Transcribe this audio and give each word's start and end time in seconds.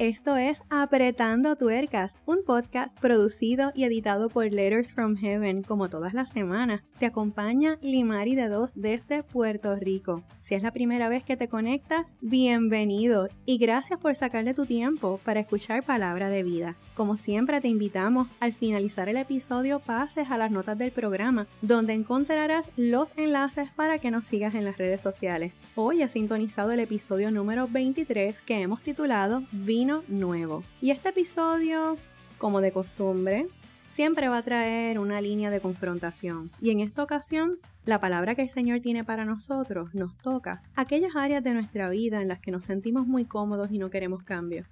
Esto 0.00 0.38
es 0.38 0.62
Apretando 0.70 1.56
Tuercas, 1.56 2.14
un 2.24 2.42
podcast 2.42 2.98
producido 3.00 3.70
y 3.74 3.84
editado 3.84 4.30
por 4.30 4.50
Letters 4.50 4.94
from 4.94 5.14
Heaven 5.18 5.62
como 5.62 5.90
todas 5.90 6.14
las 6.14 6.30
semanas. 6.30 6.80
Te 6.98 7.04
acompaña 7.04 7.76
Limari 7.82 8.34
de 8.34 8.48
Dos 8.48 8.72
desde 8.76 9.22
Puerto 9.22 9.76
Rico. 9.76 10.22
Si 10.40 10.54
es 10.54 10.62
la 10.62 10.72
primera 10.72 11.10
vez 11.10 11.22
que 11.22 11.36
te 11.36 11.48
conectas, 11.48 12.10
bienvenido 12.22 13.28
y 13.44 13.58
gracias 13.58 14.00
por 14.00 14.14
sacarle 14.14 14.54
tu 14.54 14.64
tiempo 14.64 15.20
para 15.22 15.40
escuchar 15.40 15.84
palabra 15.84 16.30
de 16.30 16.44
vida. 16.44 16.76
Como 16.94 17.18
siempre 17.18 17.60
te 17.60 17.68
invitamos 17.68 18.28
al 18.40 18.54
finalizar 18.54 19.10
el 19.10 19.18
episodio 19.18 19.80
pases 19.80 20.30
a 20.30 20.38
las 20.38 20.50
notas 20.50 20.78
del 20.78 20.92
programa 20.92 21.46
donde 21.60 21.92
encontrarás 21.92 22.72
los 22.76 23.12
enlaces 23.18 23.70
para 23.70 23.98
que 23.98 24.10
nos 24.10 24.26
sigas 24.26 24.54
en 24.54 24.64
las 24.64 24.78
redes 24.78 25.02
sociales. 25.02 25.52
Hoy 25.74 26.00
ha 26.00 26.08
sintonizado 26.08 26.72
el 26.72 26.80
episodio 26.80 27.30
número 27.30 27.68
23 27.68 28.40
que 28.40 28.60
hemos 28.60 28.82
titulado 28.82 29.42
Vino 29.52 29.89
nuevo. 30.08 30.64
Y 30.80 30.90
este 30.90 31.10
episodio, 31.10 31.96
como 32.38 32.60
de 32.60 32.72
costumbre, 32.72 33.46
siempre 33.86 34.28
va 34.28 34.38
a 34.38 34.42
traer 34.42 34.98
una 34.98 35.20
línea 35.20 35.50
de 35.50 35.60
confrontación. 35.60 36.50
Y 36.60 36.70
en 36.70 36.80
esta 36.80 37.02
ocasión, 37.02 37.58
la 37.84 38.00
palabra 38.00 38.34
que 38.34 38.42
el 38.42 38.48
Señor 38.48 38.80
tiene 38.80 39.04
para 39.04 39.24
nosotros 39.24 39.94
nos 39.94 40.16
toca 40.18 40.62
aquellas 40.76 41.16
áreas 41.16 41.42
de 41.42 41.54
nuestra 41.54 41.88
vida 41.88 42.22
en 42.22 42.28
las 42.28 42.38
que 42.38 42.50
nos 42.50 42.64
sentimos 42.64 43.06
muy 43.06 43.24
cómodos 43.24 43.70
y 43.72 43.78
no 43.78 43.90
queremos 43.90 44.22
cambio. 44.22 44.64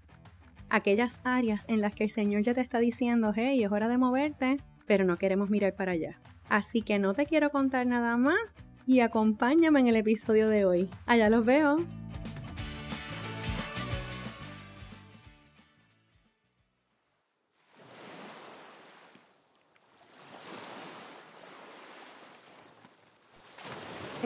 Aquellas 0.70 1.18
áreas 1.24 1.64
en 1.68 1.80
las 1.80 1.94
que 1.94 2.04
el 2.04 2.10
Señor 2.10 2.42
ya 2.42 2.54
te 2.54 2.60
está 2.60 2.78
diciendo, 2.78 3.32
hey, 3.34 3.64
es 3.64 3.72
hora 3.72 3.88
de 3.88 3.98
moverte, 3.98 4.58
pero 4.86 5.04
no 5.04 5.16
queremos 5.16 5.50
mirar 5.50 5.74
para 5.74 5.92
allá. 5.92 6.20
Así 6.48 6.82
que 6.82 6.98
no 6.98 7.14
te 7.14 7.26
quiero 7.26 7.50
contar 7.50 7.86
nada 7.86 8.16
más 8.16 8.56
y 8.86 9.00
acompáñame 9.00 9.80
en 9.80 9.88
el 9.88 9.96
episodio 9.96 10.48
de 10.48 10.64
hoy. 10.64 10.90
Allá 11.06 11.28
los 11.28 11.44
veo. 11.44 11.78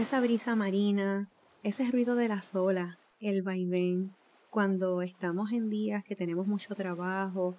Esa 0.02 0.18
brisa 0.18 0.56
marina, 0.56 1.28
ese 1.62 1.88
ruido 1.88 2.16
de 2.16 2.26
las 2.26 2.56
olas, 2.56 2.98
el 3.20 3.42
vaivén, 3.42 4.12
cuando 4.50 5.00
estamos 5.00 5.52
en 5.52 5.70
días 5.70 6.02
que 6.02 6.16
tenemos 6.16 6.48
mucho 6.48 6.74
trabajo 6.74 7.54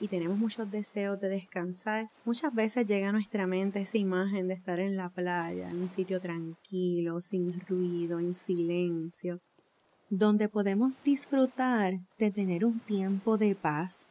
y 0.00 0.08
tenemos 0.08 0.38
muchos 0.38 0.70
deseos 0.70 1.20
de 1.20 1.28
descansar, 1.28 2.08
muchas 2.24 2.54
veces 2.54 2.86
llega 2.86 3.10
a 3.10 3.12
nuestra 3.12 3.46
mente 3.46 3.82
esa 3.82 3.98
imagen 3.98 4.48
de 4.48 4.54
estar 4.54 4.80
en 4.80 4.96
la 4.96 5.10
playa, 5.10 5.68
en 5.68 5.82
un 5.82 5.90
sitio 5.90 6.18
tranquilo, 6.18 7.20
sin 7.20 7.60
ruido, 7.68 8.20
en 8.20 8.34
silencio, 8.34 9.42
donde 10.08 10.48
podemos 10.48 10.98
disfrutar 11.04 11.92
de 12.18 12.30
tener 12.30 12.64
un 12.64 12.80
tiempo 12.80 13.36
de 13.36 13.54
paz. 13.54 14.06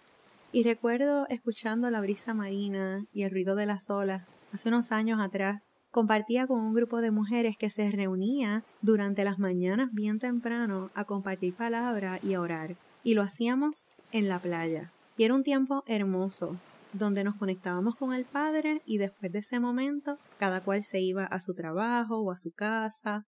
Y 0.52 0.62
recuerdo 0.62 1.26
escuchando 1.30 1.90
la 1.90 2.02
brisa 2.02 2.36
marina 2.36 3.08
y 3.12 3.24
el 3.24 3.32
ruido 3.32 3.56
de 3.56 3.66
las 3.66 3.90
olas 3.90 4.28
hace 4.52 4.70
unos 4.70 4.92
años 4.92 5.20
atrás 5.20 5.64
compartía 5.92 6.48
con 6.48 6.62
un 6.62 6.74
grupo 6.74 7.02
de 7.02 7.12
mujeres 7.12 7.58
que 7.58 7.70
se 7.70 7.92
reunía 7.92 8.64
durante 8.82 9.26
las 9.26 9.40
mañanas 9.40 9.90
bien 9.92 10.20
temprano 10.20 10.90
a 10.96 11.04
compartir 11.04 11.54
palabra 11.54 12.20
y 12.24 12.34
a 12.34 12.42
orar. 12.42 12.78
Y 13.04 13.14
lo 13.14 13.22
hacíamos 13.22 13.86
en 14.12 14.30
la 14.30 14.40
playa. 14.40 14.92
Y 15.18 15.26
era 15.26 15.36
un 15.36 15.44
tiempo 15.44 15.84
hermoso, 15.88 16.58
donde 16.94 17.26
nos 17.26 17.36
conectábamos 17.36 17.96
con 17.98 18.14
el 18.14 18.24
Padre 18.26 18.82
y 18.86 18.98
después 18.98 19.32
de 19.32 19.40
ese 19.40 19.60
momento 19.60 20.18
cada 20.40 20.62
cual 20.62 20.84
se 20.86 21.02
iba 21.02 21.26
a 21.26 21.40
su 21.42 21.54
trabajo 21.54 22.20
o 22.20 22.32
a 22.32 22.38
su 22.38 22.52
casa 22.52 23.26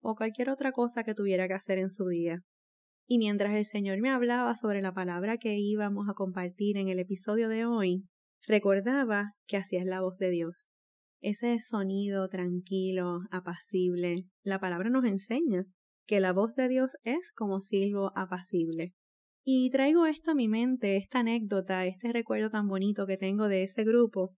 o 0.00 0.14
cualquier 0.14 0.50
otra 0.50 0.72
cosa 0.72 1.04
que 1.04 1.14
tuviera 1.14 1.46
que 1.48 1.54
hacer 1.54 1.78
en 1.78 1.90
su 1.90 2.06
día. 2.08 2.42
Y 3.06 3.18
mientras 3.18 3.52
el 3.54 3.64
Señor 3.64 4.00
me 4.00 4.10
hablaba 4.10 4.56
sobre 4.56 4.80
la 4.80 4.92
palabra 4.92 5.36
que 5.36 5.58
íbamos 5.58 6.08
a 6.08 6.14
compartir 6.14 6.78
en 6.78 6.88
el 6.88 6.98
episodio 6.98 7.48
de 7.48 7.66
hoy, 7.66 8.04
recordaba 8.46 9.34
que 9.46 9.56
así 9.56 9.76
es 9.76 9.84
la 9.84 10.00
voz 10.00 10.16
de 10.18 10.30
Dios 10.30 10.70
ese 11.26 11.58
sonido 11.60 12.28
tranquilo, 12.28 13.22
apacible. 13.32 14.26
La 14.44 14.60
palabra 14.60 14.90
nos 14.90 15.04
enseña 15.04 15.64
que 16.06 16.20
la 16.20 16.32
voz 16.32 16.54
de 16.54 16.68
Dios 16.68 16.96
es 17.02 17.32
como 17.34 17.60
silbo 17.60 18.12
apacible. 18.14 18.94
Y 19.44 19.70
traigo 19.70 20.06
esto 20.06 20.30
a 20.30 20.34
mi 20.36 20.46
mente, 20.46 20.96
esta 20.96 21.20
anécdota, 21.20 21.84
este 21.84 22.12
recuerdo 22.12 22.48
tan 22.50 22.68
bonito 22.68 23.06
que 23.06 23.16
tengo 23.16 23.48
de 23.48 23.64
ese 23.64 23.82
grupo, 23.82 24.36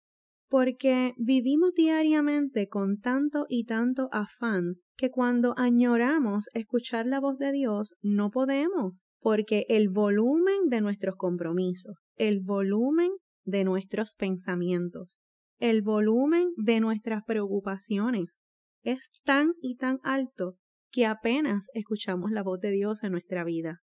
porque 0.50 1.14
vivimos 1.18 1.74
diariamente 1.74 2.70
con 2.70 3.00
tanto 3.00 3.46
y 3.50 3.66
tanto 3.66 4.08
afán 4.14 4.76
que 4.96 5.10
cuando 5.10 5.56
añoramos 5.58 6.46
escuchar 6.54 7.06
la 7.06 7.20
voz 7.20 7.38
de 7.38 7.52
Dios 7.52 7.96
no 8.02 8.32
podemos, 8.32 9.04
porque 9.20 9.66
el 9.68 9.90
volumen 9.90 10.70
de 10.70 10.80
nuestros 10.80 11.16
compromisos, 11.18 11.98
el 12.16 12.40
volumen 12.42 13.12
de 13.44 13.66
nuestros 13.66 14.16
pensamientos, 14.16 15.18
el 15.60 15.82
volumen 15.82 16.52
de 16.56 16.80
nuestras 16.80 17.24
preocupaciones 17.26 18.42
es 18.84 19.10
tan 19.24 19.54
y 19.62 19.76
tan 19.76 20.00
alto 20.04 20.58
que 20.92 21.06
apenas 21.06 21.68
escuchamos 21.74 22.32
la 22.32 22.44
voz 22.44 22.60
de 22.60 22.72
Dios 22.72 23.04
en 23.04 23.12
nuestra 23.12 23.44
vida. 23.44 23.82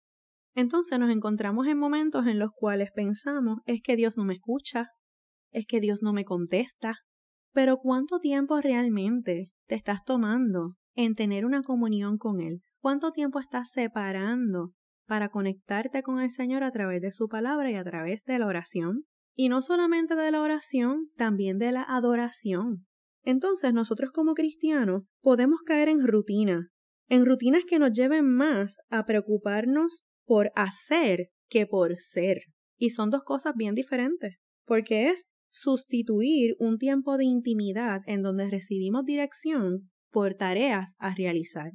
Entonces 0.55 0.97
nos 0.97 1.11
encontramos 1.11 1.67
en 1.67 1.77
momentos 1.77 2.25
en 2.25 2.39
los 2.39 2.51
cuales 2.51 2.89
pensamos 2.91 3.59
es 3.65 3.81
que 3.83 3.95
Dios 3.95 4.17
no 4.17 4.25
me 4.25 4.33
escucha, 4.33 4.87
es 5.51 5.65
que 5.67 5.79
Dios 5.79 6.01
no 6.01 6.13
me 6.13 6.25
contesta, 6.25 6.95
pero 7.53 7.77
¿cuánto 7.77 8.19
tiempo 8.19 8.59
realmente 8.59 9.51
te 9.67 9.75
estás 9.75 10.03
tomando 10.03 10.75
en 10.95 11.15
tener 11.15 11.45
una 11.45 11.61
comunión 11.61 12.17
con 12.17 12.41
Él? 12.41 12.61
¿Cuánto 12.79 13.11
tiempo 13.11 13.39
estás 13.39 13.69
separando 13.69 14.73
para 15.05 15.29
conectarte 15.29 16.01
con 16.01 16.19
el 16.19 16.31
Señor 16.31 16.63
a 16.63 16.71
través 16.71 17.01
de 17.01 17.11
su 17.11 17.27
palabra 17.27 17.69
y 17.69 17.75
a 17.75 17.83
través 17.83 18.23
de 18.23 18.39
la 18.39 18.47
oración? 18.47 19.05
Y 19.39 19.49
no 19.49 19.61
solamente 19.61 20.15
de 20.15 20.31
la 20.31 20.41
oración, 20.41 21.11
también 21.15 21.59
de 21.59 21.71
la 21.71 21.83
adoración. 21.83 22.87
Entonces 23.21 23.71
nosotros 23.71 24.11
como 24.11 24.33
cristianos 24.33 25.03
podemos 25.21 25.61
caer 25.61 25.89
en 25.89 26.07
rutina, 26.07 26.71
en 27.07 27.23
rutinas 27.23 27.63
que 27.63 27.77
nos 27.77 27.91
lleven 27.91 28.27
más 28.27 28.77
a 28.89 29.05
preocuparnos 29.05 30.05
por 30.25 30.51
hacer 30.55 31.29
que 31.49 31.67
por 31.67 31.97
ser. 31.97 32.39
Y 32.79 32.89
son 32.89 33.11
dos 33.11 33.23
cosas 33.23 33.53
bien 33.55 33.75
diferentes, 33.75 34.37
porque 34.65 35.09
es 35.09 35.27
sustituir 35.49 36.55
un 36.57 36.79
tiempo 36.79 37.17
de 37.17 37.25
intimidad 37.25 38.01
en 38.07 38.23
donde 38.23 38.49
recibimos 38.49 39.05
dirección 39.05 39.91
por 40.09 40.33
tareas 40.33 40.95
a 40.97 41.13
realizar. 41.13 41.73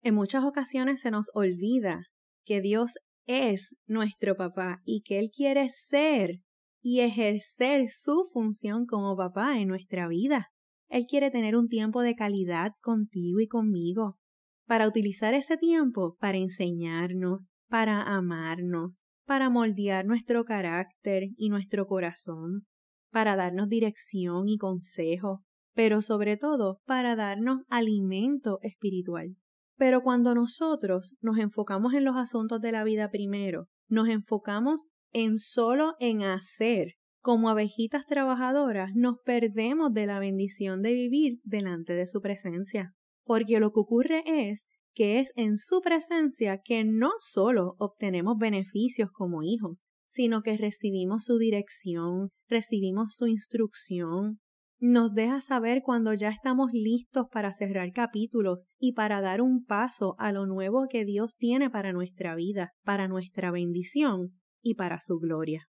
En 0.00 0.14
muchas 0.14 0.44
ocasiones 0.44 1.00
se 1.00 1.10
nos 1.10 1.30
olvida 1.34 2.04
que 2.44 2.60
Dios 2.60 2.98
es 3.26 3.74
nuestro 3.86 4.36
papá 4.36 4.80
y 4.84 5.02
que 5.02 5.18
Él 5.18 5.30
quiere 5.34 5.68
ser 5.70 6.40
y 6.82 7.00
ejercer 7.00 7.88
su 7.88 8.28
función 8.32 8.86
como 8.86 9.16
papá 9.16 9.58
en 9.58 9.68
nuestra 9.68 10.08
vida. 10.08 10.48
Él 10.88 11.06
quiere 11.06 11.30
tener 11.30 11.56
un 11.56 11.68
tiempo 11.68 12.02
de 12.02 12.14
calidad 12.14 12.72
contigo 12.80 13.40
y 13.40 13.46
conmigo, 13.46 14.18
para 14.66 14.86
utilizar 14.88 15.34
ese 15.34 15.56
tiempo 15.56 16.16
para 16.20 16.38
enseñarnos, 16.38 17.50
para 17.68 18.02
amarnos, 18.02 19.02
para 19.26 19.50
moldear 19.50 20.06
nuestro 20.06 20.44
carácter 20.44 21.24
y 21.36 21.50
nuestro 21.50 21.86
corazón, 21.86 22.66
para 23.10 23.36
darnos 23.36 23.68
dirección 23.68 24.48
y 24.48 24.58
consejo, 24.58 25.44
pero 25.74 26.02
sobre 26.02 26.36
todo 26.36 26.80
para 26.84 27.14
darnos 27.14 27.62
alimento 27.68 28.58
espiritual. 28.62 29.36
Pero 29.76 30.02
cuando 30.02 30.34
nosotros 30.34 31.16
nos 31.20 31.38
enfocamos 31.38 31.94
en 31.94 32.04
los 32.04 32.16
asuntos 32.16 32.60
de 32.60 32.72
la 32.72 32.84
vida 32.84 33.10
primero, 33.10 33.68
nos 33.88 34.08
enfocamos 34.08 34.86
en 35.12 35.36
solo 35.36 35.94
en 36.00 36.22
hacer. 36.22 36.94
Como 37.22 37.50
abejitas 37.50 38.06
trabajadoras 38.06 38.92
nos 38.94 39.16
perdemos 39.24 39.92
de 39.92 40.06
la 40.06 40.18
bendición 40.20 40.80
de 40.80 40.94
vivir 40.94 41.40
delante 41.44 41.94
de 41.94 42.06
su 42.06 42.20
presencia, 42.20 42.94
porque 43.24 43.60
lo 43.60 43.72
que 43.72 43.80
ocurre 43.80 44.22
es 44.26 44.66
que 44.94 45.18
es 45.18 45.32
en 45.36 45.56
su 45.56 45.82
presencia 45.82 46.58
que 46.64 46.84
no 46.84 47.10
solo 47.18 47.74
obtenemos 47.78 48.36
beneficios 48.38 49.10
como 49.12 49.42
hijos, 49.42 49.86
sino 50.08 50.42
que 50.42 50.56
recibimos 50.56 51.24
su 51.26 51.38
dirección, 51.38 52.30
recibimos 52.48 53.14
su 53.14 53.26
instrucción, 53.26 54.40
nos 54.80 55.12
deja 55.12 55.42
saber 55.42 55.82
cuando 55.84 56.14
ya 56.14 56.30
estamos 56.30 56.70
listos 56.72 57.26
para 57.30 57.52
cerrar 57.52 57.92
capítulos 57.92 58.64
y 58.78 58.94
para 58.94 59.20
dar 59.20 59.42
un 59.42 59.62
paso 59.62 60.14
a 60.18 60.32
lo 60.32 60.46
nuevo 60.46 60.86
que 60.88 61.04
Dios 61.04 61.36
tiene 61.36 61.68
para 61.68 61.92
nuestra 61.92 62.34
vida, 62.34 62.70
para 62.82 63.06
nuestra 63.06 63.50
bendición 63.50 64.39
y 64.62 64.74
para 64.74 65.00
su 65.00 65.18
gloria. 65.18 65.68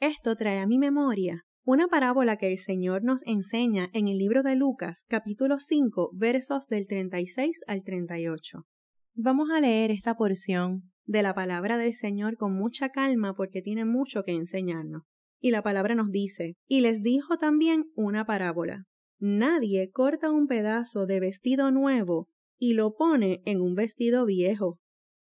Esto 0.00 0.36
trae 0.36 0.58
a 0.58 0.66
mi 0.66 0.78
memoria 0.78 1.44
una 1.64 1.88
parábola 1.88 2.36
que 2.36 2.46
el 2.46 2.58
Señor 2.58 3.02
nos 3.02 3.26
enseña 3.26 3.88
en 3.92 4.06
el 4.06 4.18
libro 4.18 4.42
de 4.42 4.54
Lucas, 4.54 5.04
capítulo 5.08 5.58
5, 5.58 6.10
versos 6.14 6.66
del 6.68 6.86
36 6.86 7.60
al 7.66 7.82
38. 7.82 8.66
Vamos 9.14 9.50
a 9.50 9.60
leer 9.60 9.90
esta 9.90 10.14
porción 10.14 10.92
de 11.06 11.22
la 11.22 11.34
palabra 11.34 11.78
del 11.78 11.94
Señor 11.94 12.36
con 12.36 12.54
mucha 12.54 12.90
calma 12.90 13.34
porque 13.34 13.62
tiene 13.62 13.84
mucho 13.84 14.22
que 14.22 14.32
enseñarnos. 14.32 15.02
Y 15.40 15.50
la 15.50 15.62
palabra 15.62 15.94
nos 15.94 16.10
dice, 16.10 16.56
y 16.68 16.82
les 16.82 17.02
dijo 17.02 17.36
también 17.36 17.84
una 17.94 18.26
parábola. 18.26 18.84
Nadie 19.18 19.90
corta 19.90 20.30
un 20.30 20.46
pedazo 20.46 21.06
de 21.06 21.20
vestido 21.20 21.70
nuevo 21.72 22.28
y 22.58 22.74
lo 22.74 22.94
pone 22.94 23.42
en 23.44 23.60
un 23.60 23.74
vestido 23.74 24.24
viejo, 24.24 24.78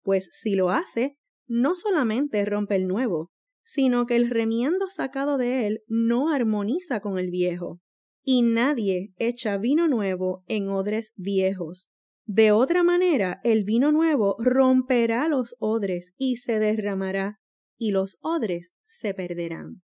pues 0.04 0.28
si 0.32 0.56
lo 0.56 0.70
hace, 0.70 1.18
no 1.48 1.76
solamente 1.76 2.44
rompe 2.46 2.76
el 2.76 2.88
nuevo, 2.88 3.32
sino 3.64 4.06
que 4.06 4.16
el 4.16 4.30
remiendo 4.30 4.88
sacado 4.90 5.38
de 5.38 5.68
él 5.68 5.84
no 5.88 6.30
armoniza 6.30 7.00
con 7.00 7.18
el 7.18 7.32
viejo. 7.32 7.82
Y 8.24 8.42
nadie 8.42 9.14
echa 9.18 9.58
vino 9.58 9.88
nuevo 9.88 10.44
en 10.48 10.70
odres 10.70 11.14
viejos. 11.16 11.92
De 12.26 12.52
otra 12.52 12.84
manera, 12.84 13.40
el 13.44 13.64
vino 13.64 13.92
nuevo 13.92 14.36
romperá 14.40 15.28
los 15.28 15.56
odres 15.60 16.14
y 16.18 16.38
se 16.38 16.58
derramará, 16.58 17.40
y 17.78 17.92
los 17.92 18.18
odres 18.22 18.74
se 18.84 19.14
perderán. 19.14 19.84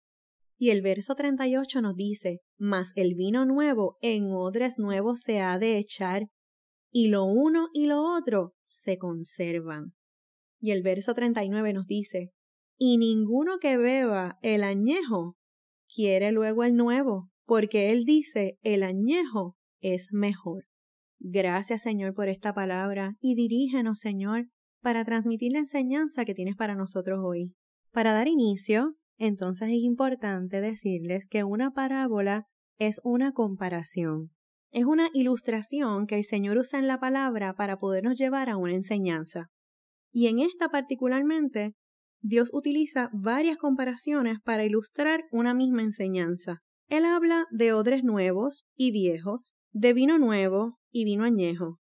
Y 0.58 0.70
el 0.70 0.82
verso 0.82 1.14
38 1.14 1.80
nos 1.80 1.96
dice, 1.96 2.40
Mas 2.58 2.92
el 2.94 3.14
vino 3.14 3.46
nuevo 3.46 3.96
en 4.00 4.32
odres 4.32 4.78
nuevos 4.78 5.20
se 5.20 5.40
ha 5.40 5.58
de 5.58 5.78
echar, 5.78 6.28
y 6.90 7.08
lo 7.08 7.24
uno 7.24 7.68
y 7.72 7.86
lo 7.86 8.02
otro 8.02 8.54
se 8.64 8.98
conservan. 8.98 9.94
Y 10.60 10.70
el 10.70 10.82
verso 10.82 11.14
39 11.14 11.72
nos 11.72 11.86
dice, 11.86 12.32
Y 12.78 12.98
ninguno 12.98 13.58
que 13.58 13.76
beba 13.76 14.38
el 14.42 14.64
añejo 14.64 15.36
quiere 15.92 16.32
luego 16.32 16.64
el 16.64 16.76
nuevo, 16.76 17.30
porque 17.44 17.90
él 17.90 18.04
dice, 18.04 18.58
el 18.62 18.82
añejo 18.82 19.56
es 19.80 20.08
mejor. 20.12 20.64
Gracias 21.18 21.82
Señor 21.82 22.14
por 22.14 22.28
esta 22.28 22.52
palabra 22.52 23.16
y 23.20 23.34
dirígenos 23.34 24.00
Señor 24.00 24.48
para 24.82 25.04
transmitir 25.04 25.52
la 25.52 25.60
enseñanza 25.60 26.24
que 26.24 26.34
tienes 26.34 26.56
para 26.56 26.74
nosotros 26.74 27.20
hoy. 27.22 27.54
Para 27.92 28.12
dar 28.12 28.28
inicio, 28.28 28.96
entonces 29.18 29.68
es 29.68 29.80
importante 29.80 30.60
decirles 30.60 31.26
que 31.26 31.44
una 31.44 31.72
parábola 31.72 32.46
es 32.78 33.00
una 33.02 33.32
comparación. 33.32 34.30
Es 34.70 34.84
una 34.84 35.08
ilustración 35.14 36.06
que 36.06 36.16
el 36.16 36.24
Señor 36.24 36.58
usa 36.58 36.78
en 36.78 36.86
la 36.86 37.00
palabra 37.00 37.54
para 37.54 37.78
podernos 37.78 38.18
llevar 38.18 38.50
a 38.50 38.58
una 38.58 38.74
enseñanza. 38.74 39.50
Y 40.18 40.28
en 40.28 40.38
esta 40.38 40.70
particularmente, 40.70 41.74
Dios 42.22 42.48
utiliza 42.54 43.10
varias 43.12 43.58
comparaciones 43.58 44.38
para 44.42 44.64
ilustrar 44.64 45.24
una 45.30 45.52
misma 45.52 45.82
enseñanza. 45.82 46.62
Él 46.88 47.04
habla 47.04 47.44
de 47.50 47.74
odres 47.74 48.02
nuevos 48.02 48.64
y 48.78 48.92
viejos, 48.92 49.52
de 49.72 49.92
vino 49.92 50.18
nuevo 50.18 50.78
y 50.90 51.04
vino 51.04 51.24
añejo. 51.24 51.80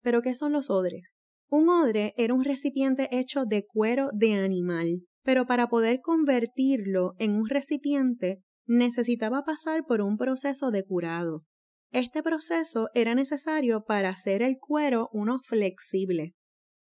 Pero 0.00 0.22
¿qué 0.22 0.36
son 0.36 0.52
los 0.52 0.70
odres? 0.70 1.16
Un 1.50 1.68
odre 1.68 2.14
era 2.16 2.34
un 2.34 2.44
recipiente 2.44 3.08
hecho 3.10 3.46
de 3.46 3.66
cuero 3.66 4.10
de 4.12 4.34
animal, 4.34 5.02
pero 5.24 5.46
para 5.46 5.66
poder 5.66 5.98
convertirlo 6.00 7.14
en 7.18 7.32
un 7.32 7.48
recipiente 7.48 8.44
necesitaba 8.64 9.42
pasar 9.42 9.84
por 9.88 10.02
un 10.02 10.16
proceso 10.16 10.70
de 10.70 10.84
curado. 10.84 11.42
Este 11.90 12.22
proceso 12.22 12.90
era 12.94 13.16
necesario 13.16 13.82
para 13.82 14.10
hacer 14.10 14.42
el 14.42 14.56
cuero 14.56 15.08
uno 15.12 15.40
flexible. 15.40 16.36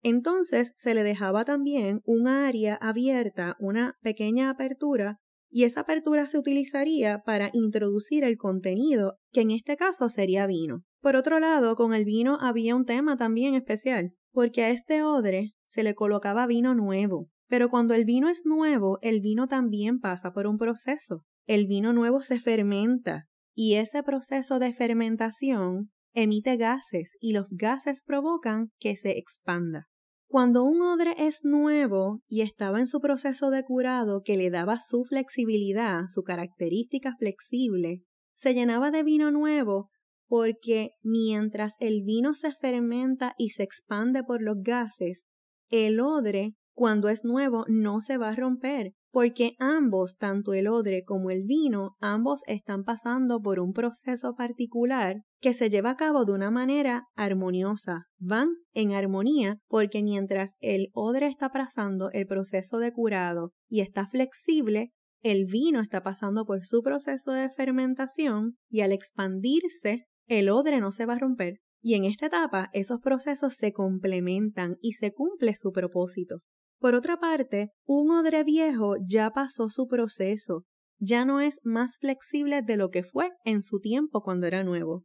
Entonces 0.06 0.74
se 0.75 0.94
le 0.94 1.02
dejaba 1.04 1.46
también 1.46 2.02
un 2.06 2.28
área 2.28 2.75
abierta, 2.75 3.56
una 3.60 3.98
pequeña 4.02 4.52
apertura, 4.52 5.19
y 5.50 5.63
esa 5.63 5.81
apertura 5.81 6.28
se 6.28 6.38
utilizaría 6.38 7.24
para 7.25 7.50
introducir 7.54 8.24
el 8.24 8.38
contenido, 8.38 9.18
que 9.31 9.42
en 9.42 9.52
este 9.52 9.75
caso 9.75 10.10
sería 10.10 10.46
vino. 10.46 10.84
Por 11.02 11.16
otro 11.16 11.40
lado, 11.40 11.75
con 11.75 11.94
el 11.96 12.06
vino 12.06 12.38
había 12.40 12.75
un 12.75 12.86
tema 12.86 13.18
también 13.18 13.56
especial, 13.56 14.13
porque 14.31 14.63
a 14.63 14.69
este 14.69 15.02
odre 15.02 15.56
se 15.66 15.81
le 15.81 15.96
colocaba 15.96 16.46
vino 16.46 16.75
nuevo. 16.75 17.30
Pero 17.48 17.69
cuando 17.69 17.96
el 17.96 18.06
vino 18.06 18.30
es 18.30 18.42
nuevo, 18.46 19.00
el 19.01 19.22
vino 19.22 19.48
también 19.48 20.00
pasa 20.00 20.34
por 20.34 20.46
un 20.46 20.58
proceso 20.58 21.25
el 21.48 21.68
vino 21.68 21.94
nuevo 21.94 22.22
se 22.22 22.40
fermenta 22.40 23.28
y 23.54 23.75
ese 23.75 24.01
proceso 24.01 24.58
de 24.58 24.74
fermentación 24.74 25.92
emite 26.13 26.58
gases 26.58 27.18
y 27.19 27.34
los 27.34 27.51
gases 27.51 28.01
provocan 28.01 28.72
que 28.80 28.98
se 28.98 29.18
expanda. 29.19 29.88
Cuando 30.36 30.66
un 30.66 30.82
odre 30.82 31.16
es 31.18 31.46
nuevo 31.46 32.20
y 32.28 32.42
estaba 32.42 32.82
en 32.82 32.88
su 32.88 33.00
proceso 33.00 33.52
de 33.52 33.64
curado 33.64 34.22
que 34.22 34.36
le 34.36 34.50
daba 34.50 34.82
su 34.82 35.06
flexibilidad, 35.06 36.02
su 36.10 36.24
característica 36.24 37.16
flexible, 37.18 38.02
se 38.36 38.54
llenaba 38.54 38.92
de 38.92 39.04
vino 39.04 39.32
nuevo 39.32 39.92
porque 40.28 40.90
mientras 41.02 41.76
el 41.80 42.04
vino 42.04 42.34
se 42.34 42.52
fermenta 42.52 43.34
y 43.38 43.52
se 43.52 43.64
expande 43.64 44.26
por 44.26 44.42
los 44.42 44.58
gases, 44.60 45.24
el 45.70 46.02
odre, 46.02 46.56
cuando 46.74 47.08
es 47.08 47.24
nuevo, 47.24 47.64
no 47.70 48.02
se 48.02 48.18
va 48.18 48.32
a 48.32 48.36
romper, 48.36 48.92
porque 49.15 49.56
ambos, 49.59 50.17
tanto 50.17 50.53
el 50.53 50.67
odre 50.67 51.06
como 51.06 51.31
el 51.31 51.44
vino, 51.44 51.95
ambos 52.01 52.41
están 52.47 52.83
pasando 52.83 53.39
por 53.39 53.62
un 53.62 53.71
proceso 53.71 54.35
particular 54.35 55.21
que 55.39 55.53
se 55.53 55.69
lleva 55.69 55.91
a 55.91 55.95
cabo 55.95 56.25
de 56.25 56.33
una 56.33 56.51
manera 56.51 57.06
armoniosa. 57.15 58.07
Van 58.19 58.50
en 58.73 58.91
armonía 58.91 59.57
porque 59.69 60.03
mientras 60.03 60.56
el 60.59 60.89
odre 60.91 61.27
está 61.27 61.47
pasando 61.47 62.09
el 62.12 62.27
proceso 62.27 62.77
de 62.77 62.91
curado 62.91 63.53
y 63.69 63.79
está 63.79 64.06
flexible, 64.06 64.91
el 65.23 65.45
vino 65.45 65.79
está 65.79 66.03
pasando 66.03 66.44
por 66.44 66.65
su 66.65 66.81
proceso 66.81 67.31
de 67.31 67.50
fermentación 67.50 68.57
y 68.69 68.81
al 68.81 68.91
expandirse, 68.91 70.07
el 70.27 70.50
odre 70.50 70.81
no 70.81 70.91
se 70.91 71.06
va 71.06 71.13
a 71.13 71.19
romper. 71.19 71.62
Y 71.81 71.94
en 71.94 72.03
esta 72.03 72.25
etapa 72.25 72.69
esos 72.73 73.00
procesos 73.00 73.53
se 73.53 73.71
complementan 73.71 74.75
y 74.81 74.91
se 74.91 75.13
cumple 75.13 75.56
su 75.56 75.71
propósito. 75.71 76.41
Por 76.86 76.94
otra 76.94 77.18
parte, 77.18 77.72
un 77.88 78.12
odre 78.12 78.44
viejo 78.44 78.94
ya 79.10 79.32
pasó 79.32 79.70
su 79.70 79.88
proceso, 79.88 80.66
ya 81.00 81.26
no 81.26 81.42
es 81.42 81.60
más 81.64 81.98
flexible 81.98 82.62
de 82.62 82.78
lo 82.78 82.92
que 82.92 83.02
fue 83.02 83.32
en 83.44 83.64
su 83.64 83.80
tiempo 83.80 84.22
cuando 84.22 84.46
era 84.46 84.64
nuevo. 84.64 85.04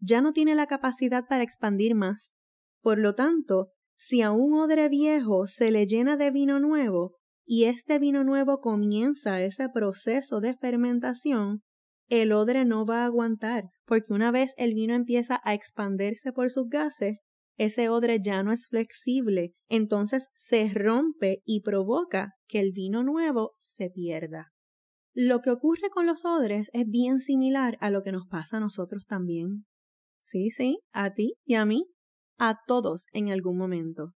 Ya 0.00 0.22
no 0.22 0.32
tiene 0.32 0.56
la 0.56 0.66
capacidad 0.66 1.22
para 1.28 1.44
expandir 1.44 1.94
más. 1.94 2.32
Por 2.82 2.98
lo 2.98 3.14
tanto, 3.14 3.68
si 3.96 4.22
a 4.22 4.32
un 4.32 4.54
odre 4.54 4.88
viejo 4.88 5.46
se 5.46 5.70
le 5.70 5.86
llena 5.86 6.16
de 6.16 6.32
vino 6.32 6.58
nuevo 6.58 7.14
y 7.46 7.66
este 7.66 8.00
vino 8.00 8.24
nuevo 8.24 8.58
comienza 8.58 9.40
ese 9.40 9.68
proceso 9.68 10.40
de 10.40 10.56
fermentación, 10.56 11.62
el 12.08 12.32
odre 12.32 12.64
no 12.64 12.84
va 12.84 13.02
a 13.02 13.04
aguantar, 13.04 13.66
porque 13.84 14.12
una 14.12 14.32
vez 14.32 14.52
el 14.56 14.74
vino 14.74 14.94
empieza 14.94 15.40
a 15.44 15.54
expandirse 15.54 16.32
por 16.32 16.50
sus 16.50 16.68
gases, 16.68 17.18
ese 17.60 17.90
odre 17.90 18.20
ya 18.22 18.42
no 18.42 18.52
es 18.52 18.66
flexible, 18.68 19.54
entonces 19.68 20.28
se 20.34 20.70
rompe 20.72 21.42
y 21.44 21.60
provoca 21.60 22.32
que 22.48 22.58
el 22.58 22.72
vino 22.72 23.04
nuevo 23.04 23.54
se 23.58 23.90
pierda. 23.90 24.54
Lo 25.12 25.40
que 25.40 25.50
ocurre 25.50 25.90
con 25.90 26.06
los 26.06 26.24
odres 26.24 26.70
es 26.72 26.88
bien 26.88 27.18
similar 27.18 27.76
a 27.80 27.90
lo 27.90 28.02
que 28.02 28.12
nos 28.12 28.26
pasa 28.28 28.56
a 28.56 28.60
nosotros 28.60 29.04
también. 29.04 29.66
Sí, 30.22 30.48
sí, 30.48 30.80
a 30.92 31.12
ti 31.12 31.34
y 31.44 31.56
a 31.56 31.66
mí, 31.66 31.84
a 32.38 32.60
todos 32.66 33.04
en 33.12 33.28
algún 33.28 33.58
momento. 33.58 34.14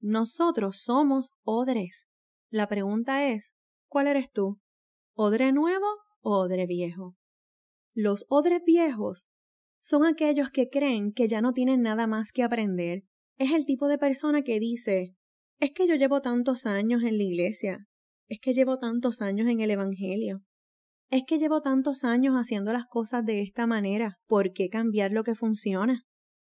Nosotros 0.00 0.80
somos 0.82 1.30
odres. 1.44 2.08
La 2.50 2.66
pregunta 2.66 3.28
es, 3.28 3.52
¿cuál 3.86 4.08
eres 4.08 4.32
tú? 4.32 4.58
¿Odre 5.14 5.52
nuevo 5.52 5.86
o 6.22 6.40
odre 6.40 6.66
viejo? 6.66 7.14
Los 7.94 8.26
odres 8.28 8.62
viejos 8.66 9.28
son 9.80 10.04
aquellos 10.04 10.50
que 10.50 10.68
creen 10.68 11.12
que 11.12 11.28
ya 11.28 11.40
no 11.40 11.52
tienen 11.52 11.82
nada 11.82 12.06
más 12.06 12.32
que 12.32 12.42
aprender. 12.42 13.04
Es 13.38 13.52
el 13.52 13.64
tipo 13.64 13.88
de 13.88 13.98
persona 13.98 14.42
que 14.42 14.60
dice, 14.60 15.16
es 15.58 15.72
que 15.72 15.86
yo 15.86 15.94
llevo 15.94 16.20
tantos 16.20 16.66
años 16.66 17.02
en 17.02 17.16
la 17.16 17.24
iglesia, 17.24 17.86
es 18.28 18.38
que 18.40 18.52
llevo 18.52 18.78
tantos 18.78 19.22
años 19.22 19.48
en 19.48 19.60
el 19.60 19.70
Evangelio, 19.70 20.42
es 21.10 21.24
que 21.26 21.38
llevo 21.38 21.60
tantos 21.60 22.04
años 22.04 22.36
haciendo 22.36 22.72
las 22.72 22.86
cosas 22.86 23.24
de 23.24 23.40
esta 23.40 23.66
manera, 23.66 24.20
¿por 24.26 24.52
qué 24.52 24.68
cambiar 24.68 25.10
lo 25.12 25.24
que 25.24 25.34
funciona? 25.34 26.06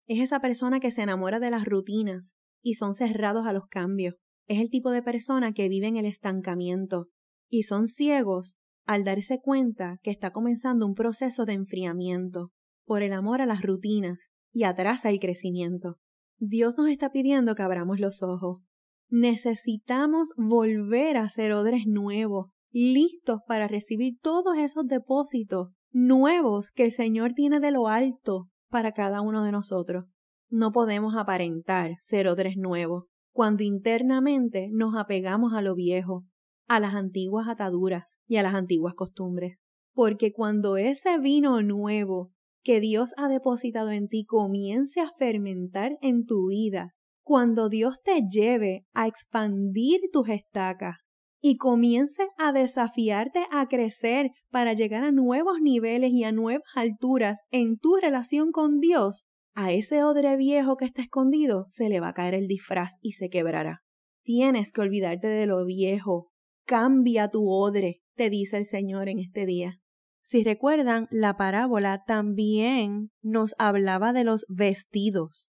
Es 0.06 0.20
esa 0.20 0.40
persona 0.40 0.80
que 0.80 0.90
se 0.90 1.02
enamora 1.02 1.40
de 1.40 1.50
las 1.50 1.64
rutinas 1.64 2.36
y 2.62 2.74
son 2.74 2.94
cerrados 2.94 3.46
a 3.46 3.52
los 3.52 3.66
cambios. 3.68 4.14
Es 4.46 4.60
el 4.60 4.70
tipo 4.70 4.90
de 4.90 5.02
persona 5.02 5.52
que 5.52 5.68
vive 5.68 5.88
en 5.88 5.96
el 5.96 6.06
estancamiento 6.06 7.08
y 7.50 7.64
son 7.64 7.86
ciegos 7.86 8.56
al 8.86 9.04
darse 9.04 9.40
cuenta 9.40 9.98
que 10.02 10.10
está 10.10 10.30
comenzando 10.30 10.86
un 10.86 10.94
proceso 10.94 11.44
de 11.44 11.54
enfriamiento 11.54 12.52
por 12.86 13.02
el 13.02 13.12
amor 13.12 13.42
a 13.42 13.46
las 13.46 13.62
rutinas 13.62 14.30
y 14.52 14.64
atrasa 14.64 15.10
el 15.10 15.20
crecimiento. 15.20 15.98
Dios 16.38 16.78
nos 16.78 16.88
está 16.88 17.10
pidiendo 17.10 17.54
que 17.54 17.62
abramos 17.62 17.98
los 18.00 18.22
ojos. 18.22 18.62
Necesitamos 19.08 20.30
volver 20.36 21.16
a 21.16 21.28
ser 21.28 21.52
odres 21.52 21.86
nuevos, 21.86 22.50
listos 22.72 23.40
para 23.46 23.68
recibir 23.68 24.18
todos 24.20 24.56
esos 24.58 24.86
depósitos 24.86 25.68
nuevos 25.92 26.70
que 26.70 26.84
el 26.84 26.92
Señor 26.92 27.32
tiene 27.32 27.60
de 27.60 27.70
lo 27.70 27.88
alto 27.88 28.48
para 28.70 28.92
cada 28.92 29.20
uno 29.20 29.44
de 29.44 29.52
nosotros. 29.52 30.04
No 30.48 30.72
podemos 30.72 31.16
aparentar 31.16 31.92
ser 32.00 32.28
odres 32.28 32.56
nuevos 32.56 33.04
cuando 33.32 33.62
internamente 33.62 34.70
nos 34.72 34.96
apegamos 34.96 35.52
a 35.52 35.60
lo 35.60 35.74
viejo, 35.74 36.24
a 36.68 36.80
las 36.80 36.94
antiguas 36.94 37.48
ataduras 37.48 38.18
y 38.26 38.36
a 38.36 38.42
las 38.42 38.54
antiguas 38.54 38.94
costumbres. 38.94 39.58
Porque 39.92 40.32
cuando 40.32 40.76
ese 40.76 41.18
vino 41.18 41.62
nuevo 41.62 42.32
que 42.66 42.80
Dios 42.80 43.14
ha 43.16 43.28
depositado 43.28 43.92
en 43.92 44.08
ti 44.08 44.24
comience 44.24 45.00
a 45.00 45.12
fermentar 45.16 45.98
en 46.02 46.26
tu 46.26 46.48
vida, 46.48 46.96
cuando 47.22 47.68
Dios 47.68 48.02
te 48.02 48.22
lleve 48.28 48.88
a 48.92 49.06
expandir 49.06 50.00
tus 50.12 50.28
estacas 50.28 50.96
y 51.40 51.58
comience 51.58 52.26
a 52.36 52.50
desafiarte 52.50 53.46
a 53.52 53.68
crecer 53.68 54.32
para 54.50 54.72
llegar 54.72 55.04
a 55.04 55.12
nuevos 55.12 55.60
niveles 55.62 56.10
y 56.10 56.24
a 56.24 56.32
nuevas 56.32 56.64
alturas 56.74 57.38
en 57.52 57.78
tu 57.78 57.98
relación 58.02 58.50
con 58.50 58.80
Dios, 58.80 59.26
a 59.54 59.70
ese 59.70 60.02
odre 60.02 60.36
viejo 60.36 60.76
que 60.76 60.86
está 60.86 61.02
escondido 61.02 61.66
se 61.68 61.88
le 61.88 62.00
va 62.00 62.08
a 62.08 62.14
caer 62.14 62.34
el 62.34 62.48
disfraz 62.48 62.96
y 63.00 63.12
se 63.12 63.28
quebrará. 63.28 63.84
Tienes 64.24 64.72
que 64.72 64.80
olvidarte 64.80 65.28
de 65.28 65.46
lo 65.46 65.64
viejo. 65.64 66.32
Cambia 66.66 67.28
tu 67.28 67.48
odre, 67.48 68.00
te 68.16 68.28
dice 68.28 68.56
el 68.56 68.64
Señor 68.64 69.08
en 69.08 69.20
este 69.20 69.46
día. 69.46 69.78
Si 70.26 70.42
recuerdan, 70.42 71.06
la 71.12 71.36
parábola 71.36 72.02
también 72.04 73.12
nos 73.22 73.54
hablaba 73.58 74.12
de 74.12 74.24
los 74.24 74.44
vestidos. 74.48 75.48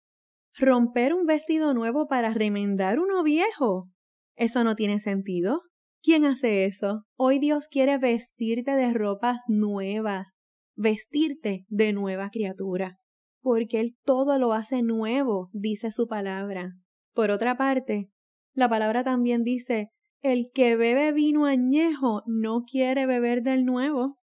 Romper 0.59 1.13
un 1.13 1.27
vestido 1.27 1.75
nuevo 1.75 2.09
para 2.09 2.33
remendar 2.33 2.99
uno 2.99 3.23
viejo. 3.23 3.91
Eso 4.35 4.65
no 4.65 4.75
tiene 4.75 4.99
sentido. 4.99 5.61
¿Quién 6.03 6.25
hace 6.25 6.65
eso? 6.65 7.05
Hoy 7.17 7.39
Dios 7.39 7.69
quiere 7.69 7.99
vestirte 7.99 8.73
de 8.73 8.95
ropas 8.95 9.43
nuevas, 9.47 10.37
vestirte 10.75 11.67
de 11.69 11.93
nueva 11.93 12.31
criatura, 12.31 12.99
porque 13.43 13.79
Él 13.79 13.95
todo 14.07 14.39
lo 14.39 14.55
hace 14.55 14.81
nuevo, 14.81 15.51
dice 15.53 15.91
su 15.91 16.07
palabra. 16.07 16.79
Por 17.13 17.31
otra 17.31 17.59
parte, 17.59 18.09
la 18.55 18.71
palabra 18.71 19.05
también 19.05 19.43
dice, 19.43 19.91
el 20.23 20.47
que 20.55 20.77
bebe 20.77 21.13
vino 21.13 21.45
añejo 21.45 22.23
no 22.25 22.63
quiere 22.63 23.05
beber 23.05 23.43
del 23.43 23.67
nuevo. 23.67 24.22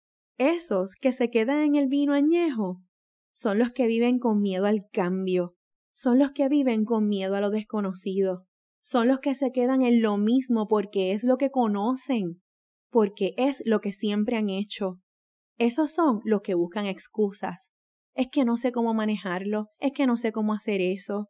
Esos 0.42 0.96
que 0.96 1.12
se 1.12 1.30
quedan 1.30 1.60
en 1.60 1.76
el 1.76 1.86
vino 1.86 2.14
añejo 2.14 2.82
son 3.32 3.60
los 3.60 3.70
que 3.70 3.86
viven 3.86 4.18
con 4.18 4.40
miedo 4.40 4.66
al 4.66 4.88
cambio, 4.92 5.54
son 5.94 6.18
los 6.18 6.32
que 6.32 6.48
viven 6.48 6.84
con 6.84 7.06
miedo 7.06 7.36
a 7.36 7.40
lo 7.40 7.50
desconocido, 7.50 8.48
son 8.82 9.06
los 9.06 9.20
que 9.20 9.36
se 9.36 9.52
quedan 9.52 9.82
en 9.82 10.02
lo 10.02 10.18
mismo 10.18 10.66
porque 10.66 11.12
es 11.12 11.22
lo 11.22 11.36
que 11.36 11.52
conocen, 11.52 12.42
porque 12.90 13.34
es 13.36 13.62
lo 13.66 13.80
que 13.80 13.92
siempre 13.92 14.36
han 14.36 14.50
hecho. 14.50 14.98
Esos 15.58 15.92
son 15.92 16.22
los 16.24 16.40
que 16.42 16.54
buscan 16.54 16.86
excusas. 16.86 17.70
Es 18.16 18.26
que 18.26 18.44
no 18.44 18.56
sé 18.56 18.72
cómo 18.72 18.94
manejarlo, 18.94 19.68
es 19.78 19.92
que 19.92 20.08
no 20.08 20.16
sé 20.16 20.32
cómo 20.32 20.54
hacer 20.54 20.80
eso, 20.80 21.28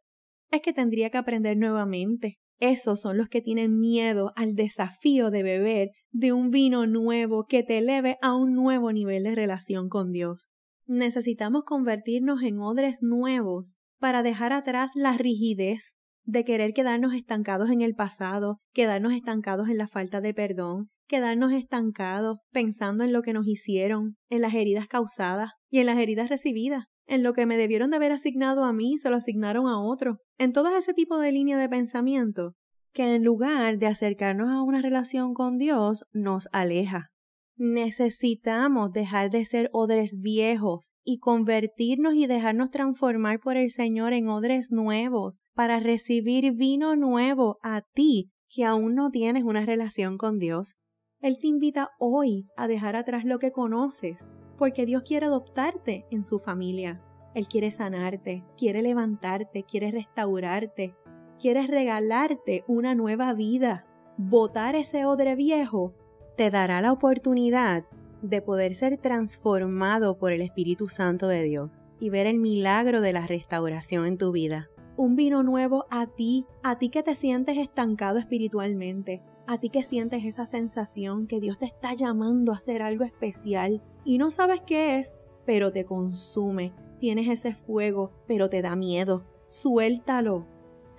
es 0.49 0.61
que 0.61 0.73
tendría 0.73 1.11
que 1.11 1.19
aprender 1.19 1.55
nuevamente. 1.55 2.39
Esos 2.59 3.01
son 3.01 3.19
los 3.19 3.27
que 3.27 3.41
tienen 3.41 3.77
miedo 3.77 4.31
al 4.35 4.55
desafío 4.55 5.29
de 5.29 5.43
beber 5.43 5.91
de 6.13 6.31
un 6.31 6.51
vino 6.51 6.85
nuevo 6.85 7.45
que 7.47 7.63
te 7.63 7.79
eleve 7.79 8.17
a 8.21 8.35
un 8.35 8.53
nuevo 8.53 8.93
nivel 8.93 9.23
de 9.23 9.33
relación 9.33 9.89
con 9.89 10.11
Dios. 10.11 10.51
Necesitamos 10.85 11.63
convertirnos 11.65 12.43
en 12.43 12.59
odres 12.59 12.99
nuevos 13.01 13.79
para 13.99 14.21
dejar 14.21 14.53
atrás 14.53 14.91
la 14.95 15.17
rigidez 15.17 15.95
de 16.23 16.45
querer 16.45 16.73
quedarnos 16.73 17.15
estancados 17.15 17.71
en 17.71 17.81
el 17.81 17.95
pasado, 17.95 18.59
quedarnos 18.73 19.13
estancados 19.13 19.69
en 19.69 19.77
la 19.77 19.87
falta 19.87 20.21
de 20.21 20.35
perdón, 20.35 20.91
quedarnos 21.07 21.51
estancados 21.51 22.37
pensando 22.51 23.03
en 23.03 23.11
lo 23.11 23.23
que 23.23 23.33
nos 23.33 23.47
hicieron, 23.47 24.15
en 24.29 24.41
las 24.41 24.53
heridas 24.53 24.87
causadas 24.87 25.51
y 25.69 25.79
en 25.79 25.87
las 25.87 25.97
heridas 25.97 26.29
recibidas, 26.29 26.85
en 27.07 27.23
lo 27.23 27.33
que 27.33 27.47
me 27.47 27.57
debieron 27.57 27.89
de 27.89 27.97
haber 27.97 28.11
asignado 28.11 28.65
a 28.65 28.71
mí 28.71 28.97
se 28.99 29.09
lo 29.09 29.17
asignaron 29.17 29.67
a 29.67 29.81
otro, 29.81 30.19
en 30.37 30.53
todo 30.53 30.77
ese 30.77 30.93
tipo 30.93 31.17
de 31.17 31.31
línea 31.31 31.57
de 31.57 31.69
pensamiento 31.69 32.53
que 32.93 33.15
en 33.15 33.23
lugar 33.23 33.79
de 33.79 33.87
acercarnos 33.87 34.49
a 34.49 34.61
una 34.61 34.81
relación 34.81 35.33
con 35.33 35.57
Dios 35.57 36.05
nos 36.13 36.47
aleja. 36.51 37.11
Necesitamos 37.55 38.91
dejar 38.93 39.29
de 39.29 39.45
ser 39.45 39.69
odres 39.73 40.19
viejos 40.19 40.91
y 41.03 41.19
convertirnos 41.19 42.15
y 42.15 42.25
dejarnos 42.25 42.71
transformar 42.71 43.39
por 43.39 43.57
el 43.57 43.69
Señor 43.69 44.13
en 44.13 44.27
odres 44.27 44.71
nuevos 44.71 45.39
para 45.53 45.79
recibir 45.79 46.53
vino 46.53 46.95
nuevo 46.95 47.59
a 47.61 47.81
ti 47.93 48.31
que 48.49 48.65
aún 48.65 48.95
no 48.95 49.11
tienes 49.11 49.43
una 49.43 49.65
relación 49.65 50.17
con 50.17 50.39
Dios. 50.39 50.77
Él 51.19 51.37
te 51.39 51.47
invita 51.47 51.89
hoy 51.99 52.47
a 52.57 52.67
dejar 52.67 52.95
atrás 52.95 53.23
lo 53.23 53.39
que 53.39 53.51
conoces, 53.51 54.27
porque 54.57 54.85
Dios 54.85 55.03
quiere 55.03 55.27
adoptarte 55.27 56.05
en 56.11 56.23
su 56.23 56.39
familia. 56.39 57.01
Él 57.33 57.47
quiere 57.47 57.71
sanarte, 57.71 58.43
quiere 58.57 58.81
levantarte, 58.81 59.63
quiere 59.63 59.91
restaurarte, 59.91 60.95
quiere 61.43 61.67
regalarte 61.67 62.63
una 62.69 62.95
nueva 62.95 63.33
vida. 63.33 63.85
Botar 64.17 64.77
ese 64.77 65.03
odre 65.03 65.35
viejo 65.35 65.93
te 66.37 66.49
dará 66.49 66.79
la 66.79 66.93
oportunidad 66.93 67.83
de 68.21 68.41
poder 68.41 68.75
ser 68.75 68.97
transformado 68.97 70.17
por 70.17 70.31
el 70.31 70.41
Espíritu 70.41 70.87
Santo 70.87 71.27
de 71.27 71.43
Dios 71.43 71.83
y 71.99 72.09
ver 72.09 72.27
el 72.27 72.39
milagro 72.39 73.01
de 73.01 73.11
la 73.11 73.27
restauración 73.27 74.05
en 74.05 74.17
tu 74.17 74.31
vida. 74.31 74.69
Un 74.95 75.17
vino 75.17 75.43
nuevo 75.43 75.83
a 75.89 76.07
ti, 76.07 76.45
a 76.63 76.79
ti 76.79 76.87
que 76.87 77.03
te 77.03 77.13
sientes 77.13 77.57
estancado 77.57 78.19
espiritualmente, 78.19 79.21
a 79.45 79.57
ti 79.57 79.67
que 79.67 79.83
sientes 79.83 80.23
esa 80.23 80.45
sensación 80.45 81.27
que 81.27 81.41
Dios 81.41 81.57
te 81.57 81.65
está 81.65 81.93
llamando 81.93 82.53
a 82.53 82.55
hacer 82.55 82.81
algo 82.81 83.03
especial 83.03 83.83
y 84.05 84.17
no 84.17 84.31
sabes 84.31 84.61
qué 84.61 84.97
es, 84.97 85.13
pero 85.45 85.73
te 85.73 85.83
consume. 85.83 86.73
Tienes 87.01 87.27
ese 87.27 87.53
fuego, 87.53 88.13
pero 88.27 88.49
te 88.49 88.61
da 88.61 88.77
miedo. 88.77 89.25
Suéltalo. 89.49 90.52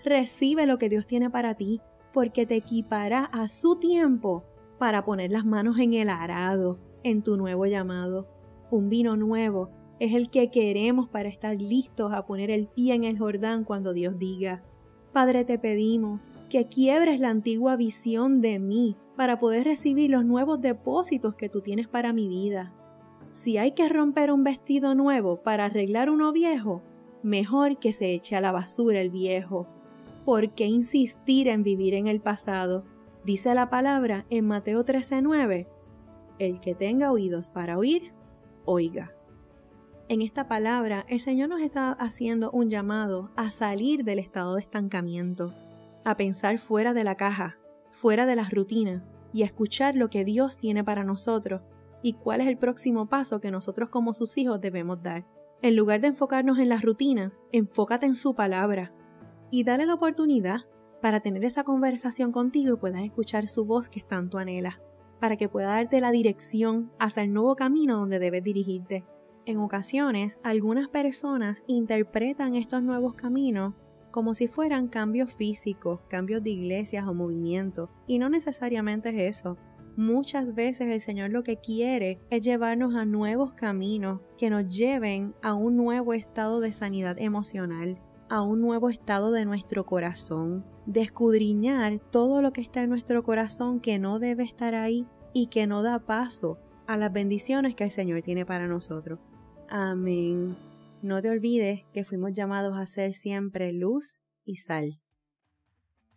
Recibe 0.04 0.66
lo 0.66 0.78
que 0.78 0.88
Dios 0.88 1.06
tiene 1.06 1.30
para 1.30 1.54
ti, 1.54 1.80
porque 2.12 2.46
te 2.46 2.56
equipará 2.56 3.24
a 3.24 3.48
su 3.48 3.76
tiempo 3.76 4.44
para 4.78 5.04
poner 5.04 5.30
las 5.30 5.44
manos 5.44 5.78
en 5.78 5.94
el 5.94 6.10
arado, 6.10 6.78
en 7.02 7.22
tu 7.22 7.36
nuevo 7.36 7.66
llamado. 7.66 8.28
Un 8.70 8.90
vino 8.90 9.16
nuevo 9.16 9.70
es 10.00 10.14
el 10.14 10.30
que 10.30 10.50
queremos 10.50 11.08
para 11.08 11.28
estar 11.28 11.60
listos 11.60 12.12
a 12.12 12.26
poner 12.26 12.50
el 12.50 12.66
pie 12.66 12.94
en 12.94 13.04
el 13.04 13.18
Jordán 13.18 13.64
cuando 13.64 13.92
Dios 13.92 14.18
diga, 14.18 14.62
Padre, 15.12 15.44
te 15.44 15.58
pedimos 15.58 16.28
que 16.50 16.66
quiebres 16.66 17.20
la 17.20 17.30
antigua 17.30 17.76
visión 17.76 18.40
de 18.40 18.58
mí 18.58 18.96
para 19.16 19.38
poder 19.38 19.64
recibir 19.64 20.10
los 20.10 20.24
nuevos 20.24 20.60
depósitos 20.60 21.34
que 21.34 21.48
tú 21.48 21.60
tienes 21.60 21.88
para 21.88 22.12
mi 22.12 22.28
vida. 22.28 22.74
Si 23.32 23.56
hay 23.56 23.72
que 23.72 23.88
romper 23.88 24.32
un 24.32 24.44
vestido 24.44 24.94
nuevo 24.94 25.42
para 25.42 25.66
arreglar 25.66 26.10
uno 26.10 26.32
viejo, 26.32 26.82
mejor 27.22 27.78
que 27.78 27.92
se 27.92 28.12
eche 28.12 28.36
a 28.36 28.40
la 28.40 28.52
basura 28.52 29.00
el 29.00 29.10
viejo. 29.10 29.68
¿Por 30.24 30.54
qué 30.54 30.66
insistir 30.66 31.48
en 31.48 31.62
vivir 31.62 31.94
en 31.94 32.06
el 32.06 32.20
pasado 32.20 32.84
Dice 33.24 33.54
la 33.54 33.70
palabra 33.70 34.26
en 34.28 34.46
Mateo 34.46 34.84
13:9, 34.84 35.66
el 36.38 36.60
que 36.60 36.74
tenga 36.74 37.10
oídos 37.10 37.48
para 37.48 37.78
oír, 37.78 38.12
oiga. 38.66 39.14
En 40.10 40.20
esta 40.20 40.46
palabra, 40.46 41.06
el 41.08 41.20
Señor 41.20 41.48
nos 41.48 41.62
está 41.62 41.92
haciendo 41.92 42.50
un 42.50 42.68
llamado 42.68 43.30
a 43.34 43.50
salir 43.50 44.04
del 44.04 44.18
estado 44.18 44.56
de 44.56 44.60
estancamiento, 44.60 45.54
a 46.04 46.18
pensar 46.18 46.58
fuera 46.58 46.92
de 46.92 47.02
la 47.02 47.14
caja, 47.14 47.56
fuera 47.90 48.26
de 48.26 48.36
las 48.36 48.50
rutinas 48.50 49.02
y 49.32 49.40
a 49.40 49.46
escuchar 49.46 49.96
lo 49.96 50.10
que 50.10 50.26
Dios 50.26 50.58
tiene 50.58 50.84
para 50.84 51.02
nosotros 51.02 51.62
y 52.02 52.12
cuál 52.12 52.42
es 52.42 52.46
el 52.46 52.58
próximo 52.58 53.08
paso 53.08 53.40
que 53.40 53.50
nosotros 53.50 53.88
como 53.88 54.12
sus 54.12 54.36
hijos 54.36 54.60
debemos 54.60 55.02
dar. 55.02 55.26
En 55.62 55.76
lugar 55.76 56.02
de 56.02 56.08
enfocarnos 56.08 56.58
en 56.58 56.68
las 56.68 56.82
rutinas, 56.82 57.42
enfócate 57.52 58.04
en 58.04 58.14
su 58.14 58.34
palabra 58.34 58.92
y 59.50 59.64
dale 59.64 59.86
la 59.86 59.94
oportunidad 59.94 60.60
para 61.00 61.20
tener 61.20 61.44
esa 61.44 61.64
conversación 61.64 62.32
contigo 62.32 62.74
y 62.74 62.78
puedas 62.78 63.04
escuchar 63.04 63.48
su 63.48 63.64
voz 63.64 63.88
que 63.88 64.00
tanto 64.00 64.38
anhelas, 64.38 64.80
para 65.20 65.36
que 65.36 65.48
pueda 65.48 65.68
darte 65.68 66.00
la 66.00 66.10
dirección 66.10 66.90
hacia 66.98 67.22
el 67.22 67.32
nuevo 67.32 67.56
camino 67.56 67.98
donde 67.98 68.18
debes 68.18 68.42
dirigirte. 68.42 69.04
En 69.46 69.58
ocasiones, 69.58 70.38
algunas 70.42 70.88
personas 70.88 71.62
interpretan 71.66 72.54
estos 72.54 72.82
nuevos 72.82 73.14
caminos 73.14 73.74
como 74.10 74.32
si 74.34 74.46
fueran 74.46 74.86
cambios 74.86 75.34
físicos, 75.34 76.00
cambios 76.08 76.42
de 76.44 76.50
iglesias 76.50 77.04
o 77.04 77.14
movimientos, 77.14 77.90
y 78.06 78.20
no 78.20 78.28
necesariamente 78.28 79.08
es 79.08 79.38
eso. 79.38 79.58
Muchas 79.96 80.54
veces 80.54 80.88
el 80.88 81.00
Señor 81.00 81.30
lo 81.30 81.42
que 81.42 81.56
quiere 81.56 82.20
es 82.30 82.42
llevarnos 82.42 82.94
a 82.94 83.04
nuevos 83.04 83.54
caminos 83.54 84.20
que 84.38 84.50
nos 84.50 84.68
lleven 84.68 85.34
a 85.42 85.54
un 85.54 85.76
nuevo 85.76 86.14
estado 86.14 86.60
de 86.60 86.72
sanidad 86.72 87.18
emocional, 87.18 88.00
a 88.34 88.42
un 88.42 88.60
nuevo 88.60 88.90
estado 88.90 89.30
de 89.30 89.44
nuestro 89.44 89.86
corazón, 89.86 90.64
de 90.86 91.02
escudriñar 91.02 92.00
todo 92.10 92.42
lo 92.42 92.52
que 92.52 92.62
está 92.62 92.82
en 92.82 92.90
nuestro 92.90 93.22
corazón 93.22 93.78
que 93.78 94.00
no 94.00 94.18
debe 94.18 94.42
estar 94.42 94.74
ahí 94.74 95.06
y 95.32 95.46
que 95.46 95.68
no 95.68 95.84
da 95.84 96.00
paso 96.00 96.58
a 96.88 96.96
las 96.96 97.12
bendiciones 97.12 97.76
que 97.76 97.84
el 97.84 97.92
Señor 97.92 98.22
tiene 98.22 98.44
para 98.44 98.66
nosotros. 98.66 99.20
Amén. 99.68 100.56
No 101.00 101.22
te 101.22 101.30
olvides 101.30 101.84
que 101.92 102.02
fuimos 102.02 102.32
llamados 102.32 102.76
a 102.76 102.86
ser 102.86 103.12
siempre 103.12 103.72
luz 103.72 104.16
y 104.44 104.56
sal. 104.56 105.00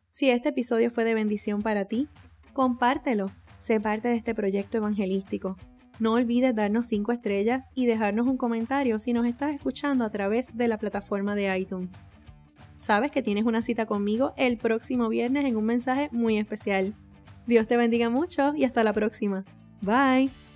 Si 0.10 0.32
este 0.32 0.50
episodio 0.50 0.90
fue 0.90 1.04
de 1.04 1.14
bendición 1.14 1.62
para 1.62 1.86
ti, 1.86 2.10
compártelo. 2.52 3.28
Sé 3.60 3.80
parte 3.80 4.08
de 4.08 4.16
este 4.16 4.34
proyecto 4.34 4.78
evangelístico. 4.78 5.56
No 6.00 6.14
olvides 6.14 6.56
darnos 6.56 6.88
5 6.88 7.12
estrellas 7.12 7.70
y 7.74 7.86
dejarnos 7.86 8.28
un 8.28 8.38
comentario 8.38 9.00
si 9.00 9.14
nos 9.14 9.26
estás 9.26 9.54
escuchando 9.54 10.06
a 10.06 10.12
través 10.12 10.56
de 10.56 10.68
la 10.68 10.78
plataforma 10.78 11.36
de 11.36 11.58
iTunes. 11.58 12.02
Sabes 12.78 13.10
que 13.10 13.24
tienes 13.24 13.46
una 13.46 13.64
cita 13.64 13.88
conmigo 13.88 14.34
el 14.38 14.58
próximo 14.58 15.10
viernes 15.10 15.46
en 15.46 15.56
un 15.56 15.66
mensaje 15.66 16.10
muy 16.12 16.38
especial. 16.38 16.94
Dios 17.48 17.68
te 17.68 17.78
bendiga 17.78 18.10
mucho 18.10 18.54
y 18.56 18.66
hasta 18.66 18.84
la 18.84 18.94
próxima. 18.94 19.46
Bye. 19.82 20.47